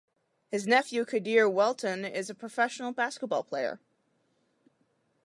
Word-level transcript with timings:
His 0.49 0.65
nephew, 0.65 1.05
Quadir 1.05 1.47
Welton, 1.47 2.05
is 2.05 2.31
a 2.31 2.33
professional 2.33 2.91
basketball 2.91 3.43
player. 3.43 3.79